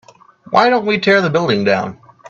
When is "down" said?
1.63-1.99